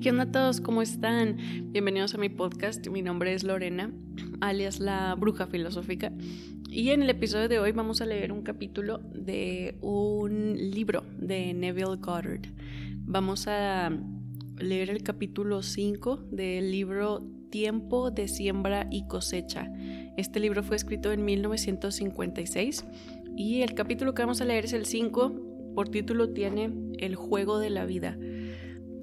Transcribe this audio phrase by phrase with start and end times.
[0.00, 0.60] ¿qué onda todos?
[0.60, 1.38] ¿Cómo están?
[1.72, 2.86] Bienvenidos a mi podcast.
[2.88, 3.90] Mi nombre es Lorena,
[4.42, 6.12] alias la bruja filosófica.
[6.68, 11.54] Y en el episodio de hoy vamos a leer un capítulo de un libro de
[11.54, 12.42] Neville Goddard.
[13.06, 13.90] Vamos a
[14.58, 19.72] leer el capítulo 5 del libro Tiempo de siembra y cosecha.
[20.18, 22.84] Este libro fue escrito en 1956
[23.34, 25.72] y el capítulo que vamos a leer es el 5.
[25.74, 28.18] Por título tiene El juego de la vida.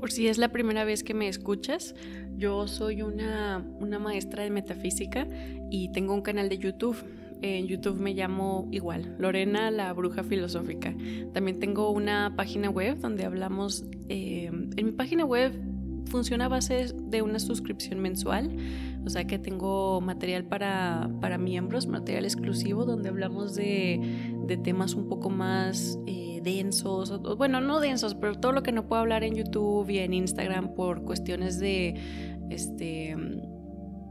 [0.04, 1.96] Por si es la primera vez que me escuchas,
[2.36, 5.26] yo soy una, una maestra de metafísica
[5.72, 6.98] y tengo un canal de YouTube.
[7.42, 10.94] En YouTube me llamo igual, Lorena la Bruja Filosófica.
[11.34, 13.86] También tengo una página web donde hablamos...
[14.10, 15.54] Eh, en mi página web
[16.08, 18.58] funciona a base de una suscripción mensual,
[19.06, 24.02] o sea que tengo material para, para miembros, material exclusivo donde hablamos de,
[24.48, 25.98] de temas un poco más...
[26.08, 30.00] Eh, densos, bueno, no densos, pero todo lo que no puedo hablar en YouTube y
[30.00, 31.96] en Instagram por cuestiones de,
[32.50, 33.16] este,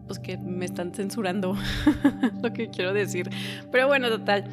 [0.06, 1.56] pues que me están censurando
[2.42, 3.30] lo que quiero decir.
[3.70, 4.44] Pero bueno, total.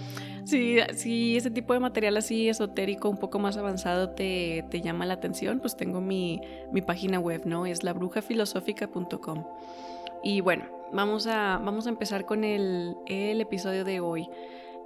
[0.46, 5.06] Si, si ese tipo de material así esotérico, un poco más avanzado, te, te llama
[5.06, 6.42] la atención, pues tengo mi,
[6.72, 7.66] mi página web, ¿no?
[7.66, 9.46] Es labrujafilosófica.com.
[10.24, 14.28] Y bueno, vamos a, vamos a empezar con el, el episodio de hoy.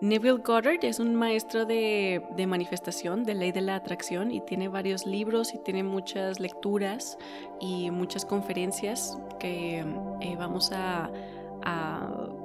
[0.01, 5.05] Neville Goddard es un maestro de, manifestación, de ley de la atracción, y tiene varios
[5.05, 7.17] libros y tiene muchas lecturas
[7.61, 9.85] y muchas conferencias que
[10.19, 11.09] eh, vamos a,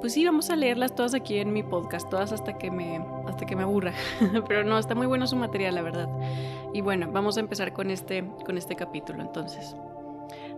[0.01, 3.45] pues sí, vamos a leerlas todas aquí en mi podcast, todas hasta que me, hasta
[3.45, 3.93] que me aburra.
[4.49, 6.09] Pero no, está muy bueno su material, la verdad.
[6.73, 9.75] Y bueno, vamos a empezar con este, con este capítulo entonces.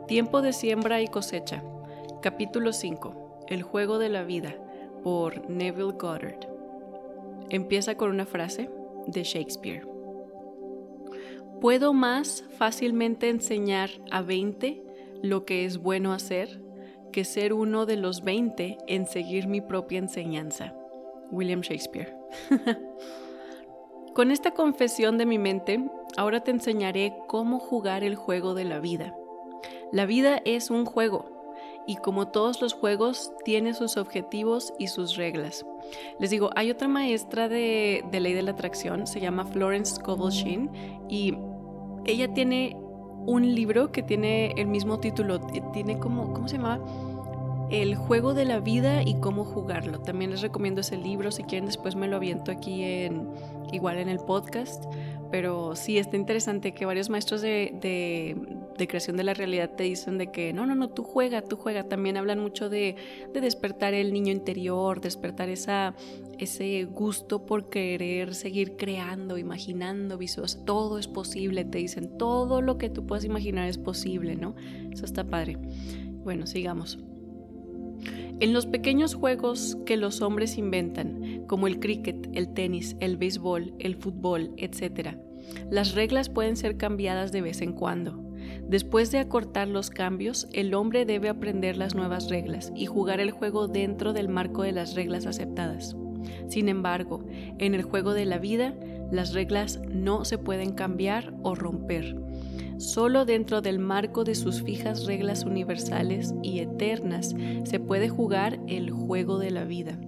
[0.07, 1.63] Tiempo de siembra y cosecha.
[2.21, 3.45] Capítulo 5.
[3.49, 4.55] El juego de la vida.
[5.03, 6.50] Por Neville Goddard.
[7.51, 8.70] Empieza con una frase
[9.06, 9.87] de Shakespeare.
[11.61, 14.83] Puedo más fácilmente enseñar a 20
[15.22, 16.62] lo que es bueno hacer
[17.12, 20.75] que ser uno de los 20 en seguir mi propia enseñanza.
[21.31, 22.16] William Shakespeare.
[24.15, 25.84] Con esta confesión de mi mente,
[26.17, 29.15] ahora te enseñaré cómo jugar el juego de la vida.
[29.93, 31.40] La vida es un juego,
[31.91, 35.67] y como todos los juegos tiene sus objetivos y sus reglas.
[36.21, 40.71] Les digo, hay otra maestra de, ley de la atracción, se llama Florence Scovel
[41.09, 41.34] y
[42.05, 42.77] ella tiene
[43.27, 45.41] un libro que tiene el mismo título,
[45.73, 46.81] tiene como, ¿cómo se llama?
[47.71, 49.99] El juego de la vida y cómo jugarlo.
[49.99, 53.29] También les recomiendo ese libro, si quieren después me lo aviento aquí en
[53.73, 54.84] igual en el podcast,
[55.33, 60.19] pero sí está interesante que varios maestros de, de creación de la realidad te dicen
[60.19, 61.85] de que no, no, no, tú juega, tú juega.
[61.85, 62.97] También hablan mucho de,
[63.33, 65.95] despertar el niño interior, despertar esa,
[66.39, 70.65] ese gusto por querer seguir creando, imaginando, visuos.
[70.65, 74.55] Todo es posible, te dicen, todo lo que tú puedas imaginar es posible, ¿no?
[74.91, 75.57] Eso está padre.
[76.25, 76.99] Bueno, sigamos.
[78.41, 83.75] En los pequeños juegos que los hombres inventan, como el cricket, el tenis, el béisbol,
[83.79, 85.17] el fútbol, etc.,
[85.71, 88.30] las reglas pueden ser cambiadas de vez en cuando.
[88.69, 93.31] Después de acortar los cambios, el hombre debe aprender las nuevas reglas y jugar el
[93.31, 95.97] juego dentro del marco de las reglas aceptadas.
[96.49, 97.25] Sin embargo,
[97.59, 98.75] en el juego de la vida,
[99.11, 102.16] las reglas no se pueden cambiar o romper.
[102.78, 107.34] Solo dentro del marco de sus fijas reglas universales y eternas
[107.65, 109.99] se puede jugar el juego de la vida.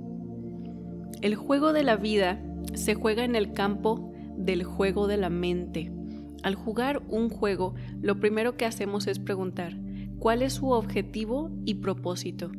[1.20, 2.42] El juego de la vida
[2.74, 5.92] se juega en el campo del juego de la mente
[6.42, 9.76] al jugar un juego, lo primero que hacemos es preguntar
[10.18, 12.50] cuál es su objetivo y propósito.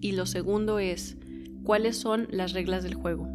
[0.00, 1.16] Y lo segundo es
[1.64, 3.28] cuáles son las reglas del juego.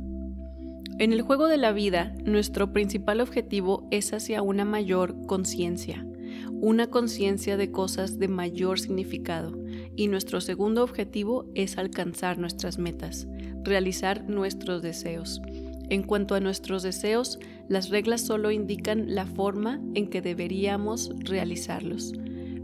[1.00, 6.06] En el juego de la vida, nuestro principal objetivo es hacia una mayor conciencia,
[6.52, 9.58] una conciencia de cosas de mayor significado,
[9.96, 13.28] y nuestro segundo objetivo es alcanzar nuestras metas,
[13.64, 15.42] realizar nuestros deseos.
[15.90, 17.40] En cuanto a nuestros deseos,
[17.70, 22.14] las reglas solo indican la forma en que deberíamos realizarlos,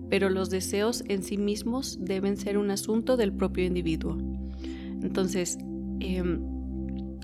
[0.09, 4.17] pero los deseos en sí mismos deben ser un asunto del propio individuo.
[5.01, 5.57] Entonces,
[5.99, 6.41] em,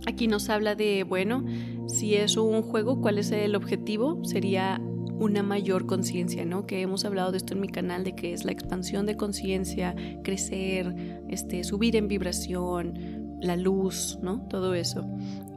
[0.06, 1.46] aquí nos habla de, bueno,
[1.88, 4.24] si es un juego, ¿cuál es el objetivo?
[4.24, 4.82] Sería
[5.20, 6.66] una mayor conciencia, ¿no?
[6.66, 9.96] Que hemos hablado de esto en mi canal, de que es la expansión de conciencia,
[10.24, 14.42] crecer, este, subir en vibración, la luz, ¿no?
[14.50, 15.08] Todo eso.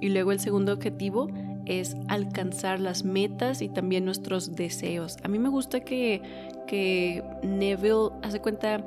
[0.00, 1.28] Y luego el segundo objetivo
[1.68, 5.16] es alcanzar las metas y también nuestros deseos.
[5.22, 6.22] A mí me gusta que,
[6.66, 8.80] que Neville hace cuenta,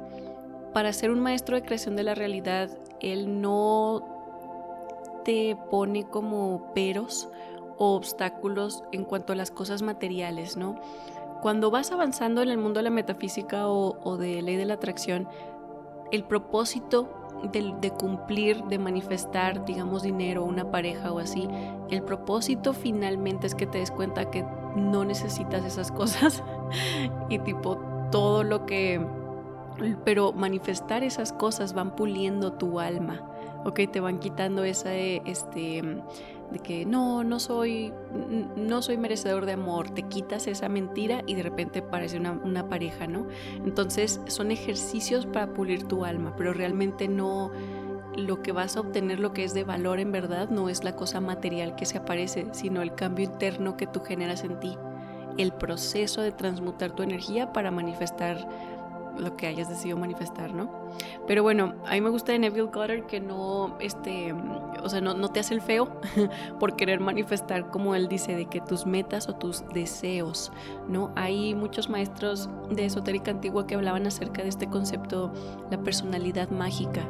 [0.74, 2.69] para ser un maestro de creación de la realidad,
[3.00, 7.30] él no te pone como peros
[7.78, 10.80] o obstáculos en cuanto a las cosas materiales, ¿no?
[11.42, 15.28] cuando vas avanzando en el mundo de la metafísica o, de ley de la atracción,
[16.12, 17.10] el propósito
[17.51, 21.47] de, cumplir, de manifestar, digamos, dinero, una pareja o así,
[21.89, 24.45] el propósito finalmente es que te des cuenta que
[24.75, 26.43] no necesitas esas cosas
[27.29, 27.77] y tipo
[28.11, 29.05] todo lo que...
[30.03, 33.31] Pero manifestar esas cosas van puliendo tu alma,
[33.65, 33.79] ¿ok?
[33.91, 35.81] Te van quitando esa, este,
[36.51, 37.93] de que no, no soy,
[38.55, 42.67] no soy merecedor de amor, te quitas esa mentira y de repente parece una, una,
[42.67, 43.27] pareja, ¿no?
[43.65, 47.51] Entonces son ejercicios para pulir tu alma, pero realmente no,
[48.15, 50.95] lo que vas a obtener, lo que es de valor en verdad, no es la
[50.95, 54.77] cosa material que se aparece, sino el cambio interno que tú generas en ti,
[55.37, 58.47] el proceso de transmutar tu energía para manifestar
[59.17, 60.69] lo que hayas decidido manifestar, ¿no?
[61.27, 64.33] Pero bueno, a mí me gusta de Neville Goddard que no, este,
[64.83, 65.99] o sea, no, no te hace el feo
[66.59, 70.51] por querer manifestar como él dice, de que tus metas o tus deseos,
[70.87, 71.11] ¿no?
[71.15, 75.31] Hay muchos maestros de esotérica antigua que hablaban acerca de este concepto,
[75.69, 77.01] la personalidad mágica,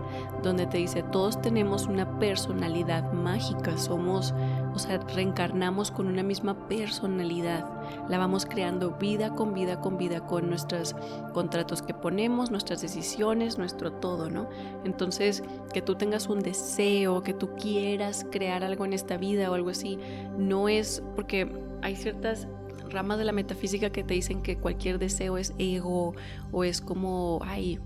[0.44, 4.34] donde te dice, todos tenemos una personalidad mágica, somos
[4.74, 7.66] o sea, reencarnamos con una misma personalidad.
[8.10, 10.96] La vamos creando vida con vida con vida con nuestros
[11.34, 14.50] contratos que ponemos, nuestras decisiones, nuestro todo, ¿no?
[14.84, 19.54] Entonces, que tú tengas un deseo, que tú quieras crear algo en esta vida o
[19.54, 19.98] algo así,
[20.38, 21.52] no es porque
[21.82, 22.48] hay ciertas
[22.90, 26.14] ramas de la metafísica que te dicen que cualquier deseo es ego
[26.52, 27.80] o es como, ay,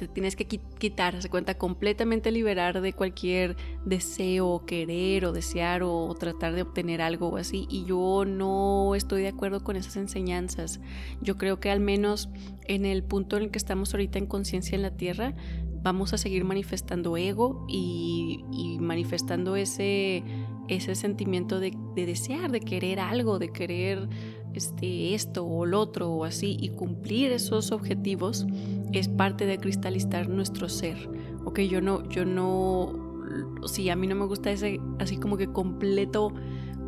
[0.00, 6.14] te tienes que quitar, se cuenta completamente liberar de cualquier deseo, querer o desear o,
[6.18, 7.66] tratar de obtener algo o así.
[7.68, 10.80] Y yo no estoy de acuerdo con esas enseñanzas.
[11.20, 12.30] Yo creo que al menos
[12.66, 15.34] en el punto en el que estamos ahorita en conciencia en la Tierra,
[15.82, 20.24] vamos a seguir manifestando ego y, manifestando ese,
[20.68, 24.08] ese sentimiento de, de desear, de querer algo, de querer
[24.54, 28.46] este, esto o lo otro o así y cumplir esos objetivos
[28.92, 30.96] es parte de cristalizar nuestro ser.
[31.44, 32.92] Ok, yo no, yo no,
[33.66, 36.32] sí, a mí no me gusta ese así como que completo,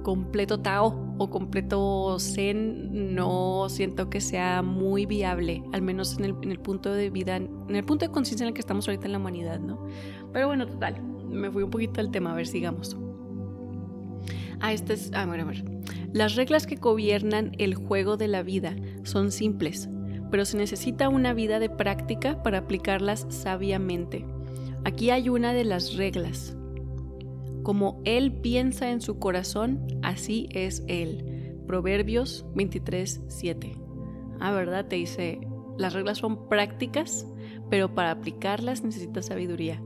[0.03, 6.35] completo Tao o completo Zen, no siento que sea muy viable, al menos en el,
[6.43, 9.07] en el punto de vida, en el punto de conciencia en el que estamos ahorita
[9.07, 9.87] en la humanidad, ¿no?
[10.33, 12.97] Pero bueno, total, me fui un poquito al tema, a ver, sigamos.
[14.63, 15.65] Ah, este es, ah, bueno, ver.
[16.13, 19.91] Las reglas que gobiernan el juego de la vida son simples,
[20.31, 24.25] pero se necesita una vida de práctica para aplicarlas sabiamente.
[24.85, 26.57] Aquí hay una de las reglas.
[27.65, 31.57] Como Él piensa en su corazón, así es Él.
[31.67, 33.73] Proverbios 23, 7.
[34.39, 34.87] Ah, ¿verdad?
[34.87, 35.41] Te dice,
[35.77, 37.27] las reglas son prácticas,
[37.69, 39.83] pero para aplicarlas necesita sabiduría.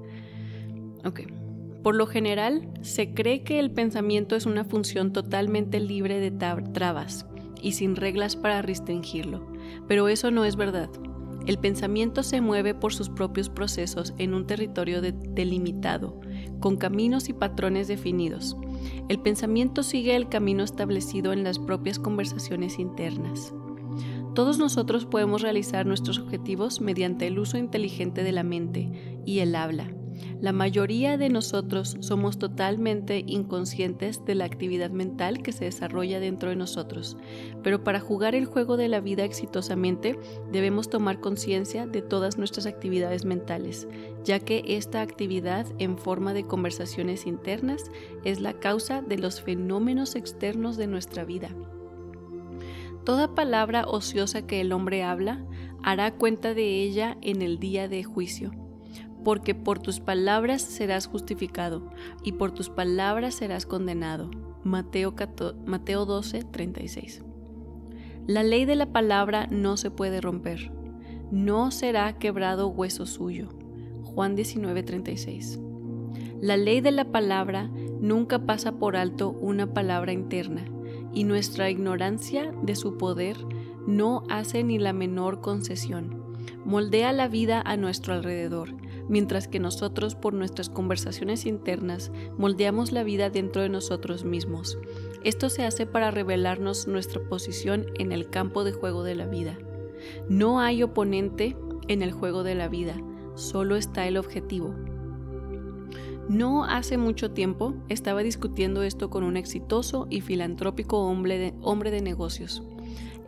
[1.03, 1.46] Ok.
[1.87, 7.27] Por lo general, se cree que el pensamiento es una función totalmente libre de trabas
[7.63, 9.47] y sin reglas para restringirlo,
[9.87, 10.91] pero eso no es verdad.
[11.47, 16.21] El pensamiento se mueve por sus propios procesos en un territorio delimitado,
[16.59, 18.57] con caminos y patrones definidos.
[19.09, 23.55] El pensamiento sigue el camino establecido en las propias conversaciones internas.
[24.35, 29.55] Todos nosotros podemos realizar nuestros objetivos mediante el uso inteligente de la mente y el
[29.55, 29.96] habla.
[30.41, 36.51] La mayoría de nosotros somos totalmente inconscientes de la actividad mental que se desarrolla dentro
[36.51, 37.17] de nosotros,
[37.63, 40.19] pero para jugar el juego de la vida exitosamente
[40.53, 43.89] debemos tomar conciencia de todas nuestras actividades mentales,
[44.25, 47.85] ya que esta actividad en forma de conversaciones internas
[48.25, 51.49] es la causa de los fenómenos externos de nuestra vida.
[53.05, 55.47] Toda palabra ociosa que el hombre habla
[55.83, 58.66] hará cuenta de ella en el día de juicio
[59.27, 61.91] porque por tus palabras serás justificado
[62.23, 64.31] y por tus palabras serás condenado.
[64.63, 67.25] Mateo, 12, 36.
[68.29, 70.71] La ley de la palabra no se puede romper.
[71.33, 73.49] No será quebrado hueso suyo.
[74.05, 75.59] Juan 19, 36.
[76.41, 77.69] La ley de la palabra
[78.01, 80.67] nunca pasa por alto una palabra interna,
[81.13, 83.37] y nuestra ignorancia de su poder
[83.89, 86.37] no hace ni la menor concesión.
[86.65, 93.05] Moldea la vida a nuestro alrededor mientras que nosotros por nuestras conversaciones internas moldeamos la
[93.05, 94.79] vida dentro de nosotros mismos.
[95.25, 99.59] Esto se hace para revelarnos nuestra posición en el campo de juego de la vida.
[100.29, 101.57] No hay oponente
[101.89, 102.97] en el juego de la vida,
[103.35, 104.75] solo está el objetivo.
[106.29, 111.93] No hace mucho tiempo estaba discutiendo esto con un exitoso y filantrópico hombre de, hombre
[111.93, 112.65] de negocios.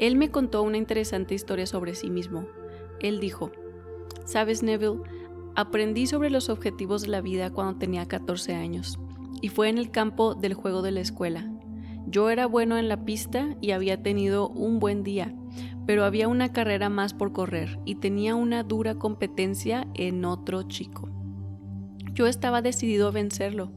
[0.00, 2.46] Él me contó una interesante historia sobre sí mismo.
[3.00, 3.52] Él dijo,
[4.24, 5.00] Sabes, Neville,
[5.54, 8.98] Aprendí sobre los objetivos de la vida cuando tenía 14 años
[9.40, 11.50] y fue en el campo del juego de la escuela.
[12.06, 15.34] Yo era bueno en la pista y había tenido un buen día,
[15.86, 21.08] pero había una carrera más por correr y tenía una dura competencia en otro chico.
[22.14, 23.72] Yo estaba decidido a vencerlo.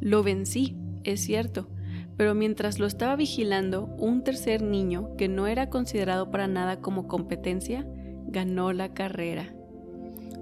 [0.00, 1.70] Lo vencí, es cierto,
[2.16, 7.08] pero mientras lo estaba vigilando, un tercer niño, que no era considerado para nada como
[7.08, 7.86] competencia,
[8.26, 9.55] ganó la carrera.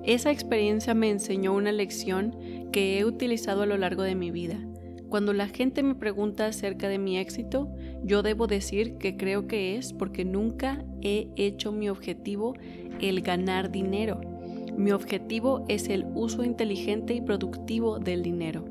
[0.07, 2.37] Esa experiencia me enseñó una lección
[2.73, 4.61] que he utilizado a lo largo de mi vida.
[5.09, 9.77] Cuando la gente me pregunta acerca de mi éxito, yo debo decir que creo que
[9.77, 12.55] es porque nunca he hecho mi objetivo
[13.01, 14.21] el ganar dinero.
[14.77, 18.67] Mi objetivo es el uso inteligente y productivo del dinero.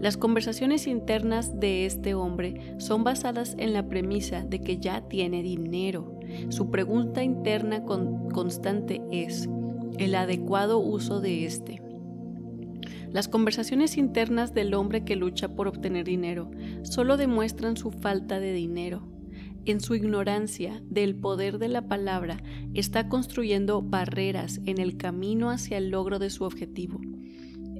[0.00, 5.42] Las conversaciones internas de este hombre son basadas en la premisa de que ya tiene
[5.42, 6.18] dinero.
[6.48, 9.48] Su pregunta interna constante es
[9.98, 11.82] el adecuado uso de este.
[13.12, 16.50] Las conversaciones internas del hombre que lucha por obtener dinero
[16.82, 19.06] solo demuestran su falta de dinero.
[19.66, 22.38] En su ignorancia del poder de la palabra
[22.74, 27.00] está construyendo barreras en el camino hacia el logro de su objetivo.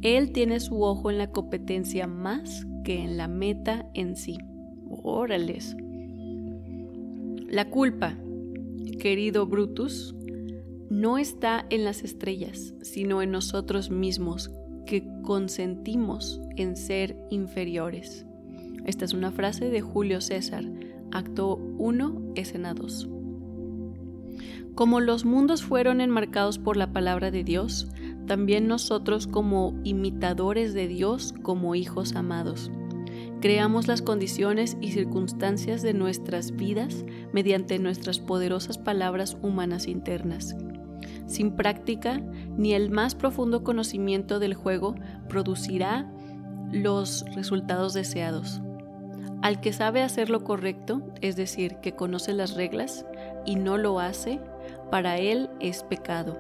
[0.03, 4.39] Él tiene su ojo en la competencia más que en la meta en sí.
[4.89, 5.77] Órales.
[7.49, 8.17] La culpa,
[8.99, 10.15] querido Brutus,
[10.91, 14.51] no está en las estrellas, sino en nosotros mismos,
[14.87, 18.27] que consentimos en ser inferiores.
[18.85, 20.65] Esta es una frase de Julio César,
[21.11, 23.09] acto 1, escena 2.
[24.75, 27.89] Como los mundos fueron enmarcados por la palabra de Dios,
[28.27, 32.71] también nosotros como imitadores de Dios, como hijos amados.
[33.41, 40.57] Creamos las condiciones y circunstancias de nuestras vidas mediante nuestras poderosas palabras humanas internas.
[41.27, 42.21] Sin práctica,
[42.57, 44.95] ni el más profundo conocimiento del juego
[45.29, 46.11] producirá
[46.71, 48.61] los resultados deseados.
[49.43, 53.05] Al que sabe hacer lo correcto, es decir, que conoce las reglas
[53.45, 54.41] y no lo hace,
[54.91, 56.39] para él es pecado.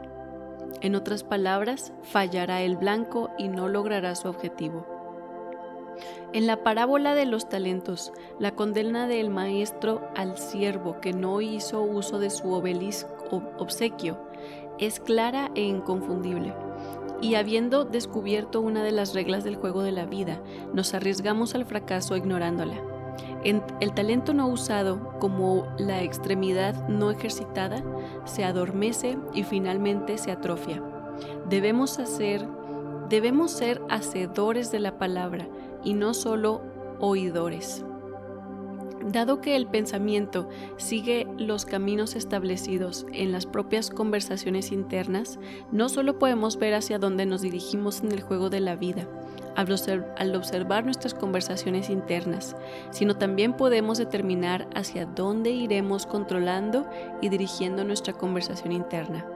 [0.81, 4.87] En otras palabras, fallará el blanco y no logrará su objetivo.
[6.33, 11.83] En la parábola de los talentos, la condena del maestro al siervo que no hizo
[11.83, 14.19] uso de su obelisco, obsequio
[14.87, 16.55] es clara e inconfundible.
[17.21, 20.41] Y habiendo descubierto una de las reglas del juego de la vida,
[20.73, 22.75] nos arriesgamos al fracaso ignorándola.
[23.45, 27.83] El talento no usado, como la extremidad no ejercitada,
[28.25, 30.83] se adormece y finalmente se atrofia.
[31.49, 32.49] Debemos hacer,
[33.09, 35.47] debemos ser hacedores de la palabra
[35.85, 36.63] y no solo
[37.01, 37.85] oidores.
[39.05, 45.39] Dado que el pensamiento sigue los caminos establecidos en las propias conversaciones internas,
[45.71, 49.07] no solo podemos ver hacia dónde nos dirigimos en el juego de la vida,
[49.57, 52.57] al observar nuestras conversaciones internas,
[52.91, 56.87] sino también podemos determinar hacia dónde iremos controlando
[57.21, 59.27] y dirigiendo nuestra conversación interna.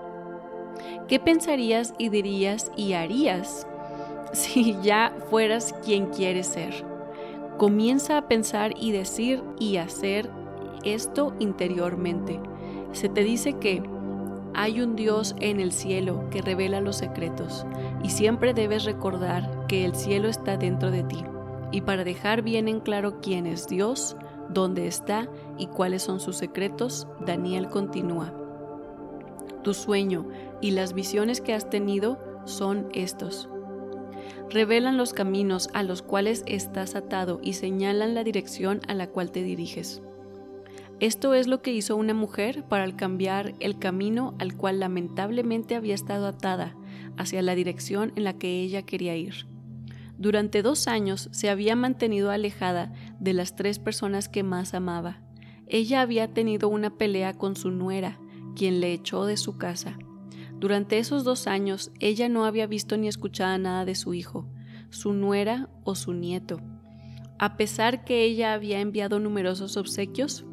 [1.08, 3.66] ¿Qué pensarías y dirías y harías
[4.32, 6.97] si ya fueras quien quieres ser?
[7.58, 10.30] Comienza a pensar y decir y hacer
[10.84, 12.38] esto interiormente.
[12.92, 13.82] Se te dice que
[14.54, 17.66] hay un Dios en el cielo que revela los secretos
[18.00, 21.24] y siempre debes recordar que el cielo está dentro de ti.
[21.72, 24.16] Y para dejar bien en claro quién es Dios,
[24.48, 28.32] dónde está y cuáles son sus secretos, Daniel continúa.
[29.64, 30.28] Tu sueño
[30.60, 33.48] y las visiones que has tenido son estos
[34.50, 39.30] revelan los caminos a los cuales estás atado y señalan la dirección a la cual
[39.30, 40.02] te diriges.
[41.00, 45.94] Esto es lo que hizo una mujer para cambiar el camino al cual lamentablemente había
[45.94, 46.75] estado atada
[47.16, 49.47] hacia la dirección en la que ella quería ir.
[50.18, 55.20] Durante dos años se había mantenido alejada de las tres personas que más amaba.
[55.68, 58.18] Ella había tenido una pelea con su nuera,
[58.56, 59.97] quien le echó de su casa.
[60.58, 64.46] Durante esos dos años ella no había visto ni escuchado nada de su hijo,
[64.90, 66.60] su nuera o su nieto.
[67.38, 70.44] A pesar que ella había enviado numerosos obsequios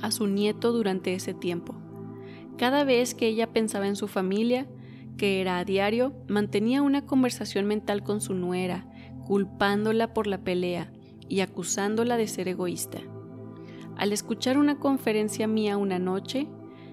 [0.00, 1.74] a su nieto durante ese tiempo.
[2.56, 4.66] Cada vez que ella pensaba en su familia,
[5.18, 8.86] que era a diario, mantenía una conversación mental con su nuera,
[9.26, 10.90] culpándola por la pelea
[11.28, 12.98] y acusándola de ser egoísta.
[13.96, 16.48] Al escuchar una conferencia mía una noche,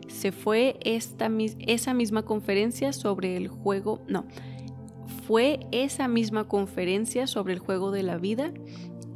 [0.07, 4.25] se fue esta, esa misma conferencia sobre el juego, no,
[5.25, 8.51] fue esa misma conferencia sobre el juego de la vida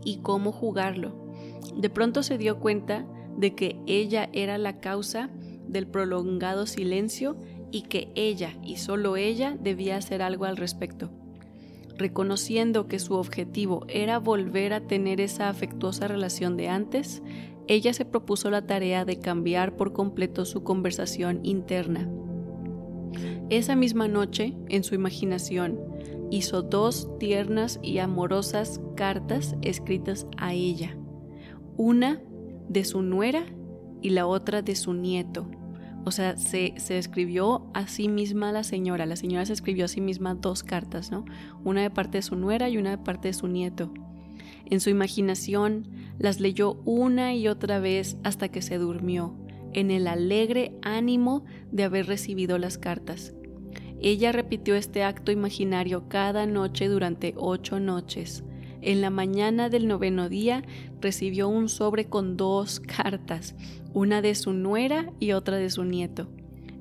[0.03, 1.31] y cómo jugarlo.
[1.75, 3.05] De pronto se dio cuenta
[3.37, 5.29] de que ella era la causa
[5.67, 7.37] del prolongado silencio
[7.71, 11.11] y que ella y solo ella debía hacer algo al respecto.
[11.97, 17.21] reconociendo que su objetivo era volver a tener esa afectuosa relación de antes,
[17.69, 22.09] ella se propuso la tarea de cambiar por completo su conversación interna.
[23.49, 25.79] Esa misma noche, en su imaginación,
[26.31, 30.97] hizo dos tiernas y amorosas cartas escritas a ella,
[31.77, 32.21] una
[32.67, 33.45] de su nuera
[34.01, 35.47] y la otra de su nieto.
[36.05, 39.05] O sea, se, escribió a sí misma la señora.
[39.05, 41.23] La señora se escribió a sí misma dos cartas, ¿no?
[41.63, 43.93] Una de parte de su nuera y una de parte de su nieto.
[44.65, 45.87] En su imaginación
[46.17, 49.35] las leyó una y otra vez hasta que se durmió,
[49.73, 53.33] en el alegre ánimo de haber recibido las cartas.
[54.01, 58.43] Ella repitió este acto imaginario cada noche durante ocho noches.
[58.81, 60.63] En la mañana del noveno día
[61.01, 63.55] recibió un sobre con dos cartas,
[63.93, 66.29] una de su nuera y otra de su nieto.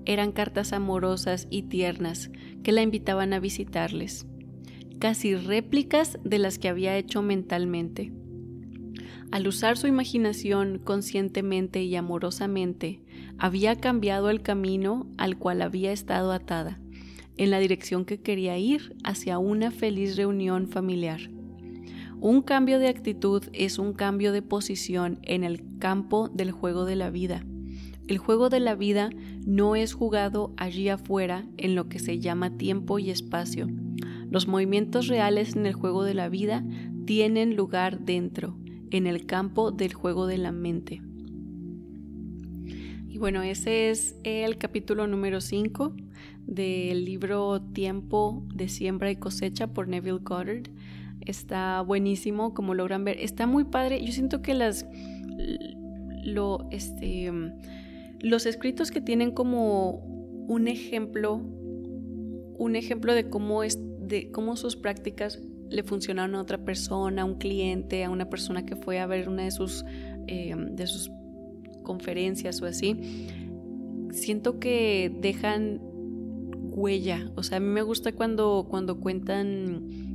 [0.05, 2.31] Eran cartas amorosas y tiernas
[2.63, 4.28] que la invitaban a visitarles,
[4.99, 8.13] casi réplicas de las que había hecho mentalmente.
[9.31, 13.03] Al usar su imaginación conscientemente y amorosamente,
[13.39, 16.81] había cambiado el camino al cual había estado atada,
[17.37, 21.21] en la dirección que quería ir hacia una feliz reunión familiar.
[22.21, 26.97] Un cambio de actitud es un cambio de posición en el campo del juego de
[26.97, 27.45] la vida.
[28.09, 29.11] El juego de la vida
[29.47, 33.69] no es jugado allí afuera en lo que se llama tiempo y espacio.
[34.31, 36.65] Los movimientos reales en el juego de la vida
[37.07, 38.57] tienen lugar dentro,
[38.91, 41.01] en el campo del juego de la mente.
[43.09, 45.95] Y bueno, ese es el capítulo número 5
[46.47, 50.69] del libro Tiempo de siembra y cosecha por Neville Goddard.
[51.21, 53.17] Está buenísimo, como logran ver.
[53.21, 54.05] Está muy padre.
[54.05, 54.87] Yo siento que las.
[56.25, 57.33] Lo, este,
[58.21, 59.91] los escritos que tienen como
[60.49, 61.37] un ejemplo.
[61.37, 63.79] Un ejemplo de cómo, es,
[64.09, 68.65] de cómo sus prácticas le funcionaron a otra persona, a un cliente, a una persona
[68.65, 69.85] que fue a ver una de sus,
[70.27, 71.11] eh, de sus
[71.83, 73.29] conferencias o así.
[74.11, 75.81] Siento que dejan
[76.79, 77.31] huella.
[77.37, 80.09] O sea, a mí me gusta cuando, cuando cuentan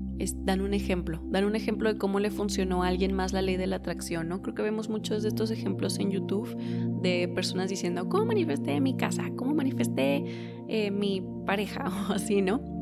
[0.45, 3.57] dan un ejemplo, dan un ejemplo de cómo le funcionó a alguien más la ley
[3.57, 4.41] de la atracción, ¿no?
[4.41, 6.55] Creo que vemos muchos de estos ejemplos en YouTube
[7.01, 9.31] de personas diciendo, ¿cómo manifesté mi casa?
[9.35, 10.23] ¿Cómo manifesté
[10.67, 11.83] eh, mi pareja?
[12.09, 12.72] O así, ¿no?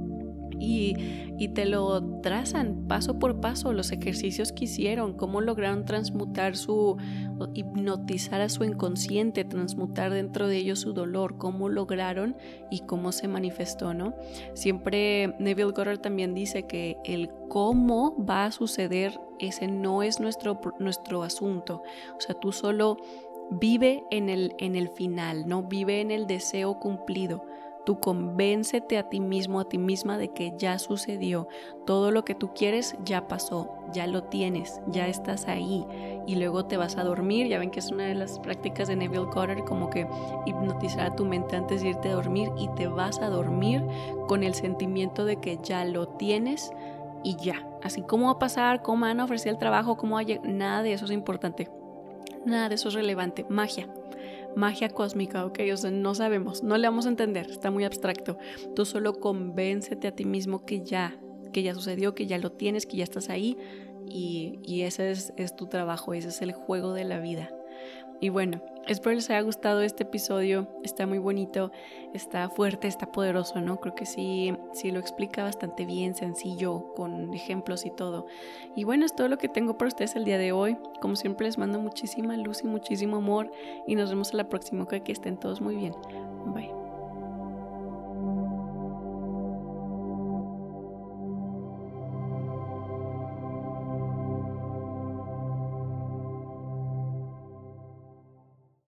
[0.62, 1.22] Y,
[1.56, 6.98] te lo trazan paso por paso los ejercicios que hicieron, cómo lograron transmutar su,
[7.56, 12.38] hipnotizar a su inconsciente, transmutar dentro de ellos su dolor, cómo lograron
[12.70, 14.14] y cómo se manifestó, ¿no?
[14.54, 20.62] Siempre Neville Goddard también dice que el cómo va a suceder, ese no es nuestro,
[20.78, 21.82] nuestro asunto.
[22.16, 22.98] O sea, tú solo
[23.52, 25.64] vive en el, en el final, ¿no?
[25.64, 27.44] Vive en el deseo cumplido
[27.84, 31.48] Tú convéncete a ti mismo, a ti misma de que ya sucedió.
[31.86, 35.86] Todo lo que tú quieres ya pasó, ya lo tienes, ya estás ahí.
[36.28, 37.48] Y luego te vas a dormir.
[37.48, 40.08] Ya ven que es una de las prácticas de Neville Goddard, como que
[40.46, 43.84] hipnotizar a tu mente antes de irte a dormir y te vas a dormir
[44.28, 46.72] con el sentimiento de que ya lo tienes
[47.24, 47.68] y ya.
[47.82, 50.48] Así como va a pasar, cómo van a ofrecer el trabajo, cómo va a llegar,
[50.48, 51.81] nada de eso es importante.
[52.46, 53.46] Nada de eso es relevante.
[53.50, 53.88] Magia
[54.56, 58.38] magia cósmica, ok, o sea, no sabemos, no le vamos a entender, está muy abstracto.
[58.76, 61.16] Tú solo convéncete a ti mismo que ya,
[61.54, 63.58] que ya sucedió, que ya lo tienes, que ya estás ahí
[64.08, 67.50] y, y ese es, es tu trabajo, ese es el juego de la vida.
[68.22, 70.68] Y bueno, espero les haya gustado este episodio.
[70.84, 71.72] Está muy bonito,
[72.14, 73.80] está fuerte, está poderoso, ¿no?
[73.80, 78.28] Creo que sí, sí lo explica bastante bien, sencillo, con ejemplos y todo.
[78.76, 80.78] Y bueno, es todo lo que tengo para ustedes el día de hoy.
[81.02, 83.52] Como siempre, les mando muchísima luz y muchísimo amor.
[83.88, 84.88] Y nos vemos en la próxima.
[84.88, 85.94] Que estén todos muy bien.
[86.54, 86.81] Bye.